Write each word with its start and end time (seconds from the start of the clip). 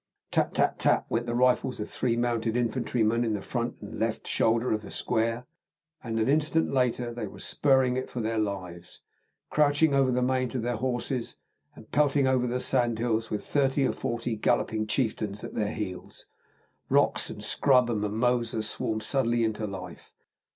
Tat, 0.31 0.55
tat, 0.55 0.79
tat, 0.79 1.05
went 1.09 1.27
the 1.27 1.35
rifles 1.35 1.79
of 1.79 1.87
three 1.87 2.17
mounted 2.17 2.57
infantrymen 2.57 3.23
in 3.23 3.39
front 3.39 3.75
of 3.83 3.91
the 3.91 3.95
left 3.99 4.25
shoulder 4.25 4.71
of 4.71 4.81
the 4.81 4.89
square, 4.89 5.45
and 6.03 6.19
an 6.19 6.27
instant 6.27 6.71
later 6.73 7.13
they 7.13 7.27
wore 7.27 7.37
spurring 7.37 7.97
it 7.97 8.09
for 8.09 8.19
their 8.19 8.39
lives, 8.39 9.01
crouching 9.51 9.93
over 9.93 10.11
the 10.11 10.23
manes 10.23 10.55
of 10.55 10.63
their 10.63 10.77
horses, 10.77 11.37
and 11.75 11.91
pelting 11.91 12.25
over 12.27 12.47
the 12.47 12.59
sandhills 12.59 13.29
with 13.29 13.45
thirty 13.45 13.85
or 13.85 13.91
forty 13.93 14.35
galloping 14.35 14.87
chieftains 14.87 15.43
at 15.43 15.53
their 15.53 15.71
heels. 15.71 16.25
Rocks 16.89 17.29
and 17.29 17.43
scrub 17.43 17.87
and 17.87 18.01
mimosa 18.01 18.63
swarmed 18.63 19.03
suddenly 19.03 19.43
into 19.43 19.67
life. 19.67 20.11